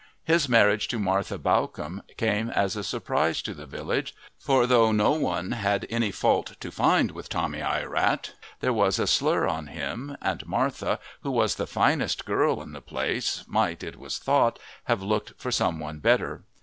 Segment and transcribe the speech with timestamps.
[0.23, 5.11] His marriage to Martha Bawcombe came as a surprise to the village, for though no
[5.11, 10.17] one had any fault to find with Tommy Ierat there was a slur on him,
[10.19, 15.03] and Martha, who was the finest girl in the place, might, it was thought, have
[15.03, 16.45] looked for some one better.